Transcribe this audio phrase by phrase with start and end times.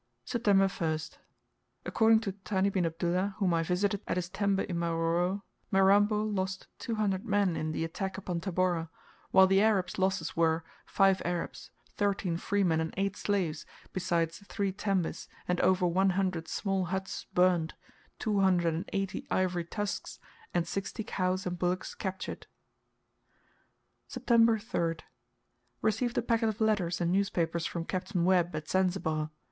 [0.25, 1.17] September 1st:
[1.85, 5.43] According to Thani bin Abdullah whom I visited to day, at his tembe in Maroro,
[5.69, 8.89] Mirambo lost two hundred men in the attack upon Tabora,
[9.29, 15.27] while the Arabs' losses were, five Arabs, thirteen freemen and eight slaves, besides three tembes,
[15.47, 17.75] and over one hundred small huts burned,
[18.17, 20.17] two hundred and eighty ivory tusks,
[20.51, 22.47] and sixty cows and bullocks captured.
[24.07, 25.01] September 3rd.
[25.83, 28.15] Received a packet of letters and newspapers from Capt.
[28.15, 29.29] Webb, at Zanzibar.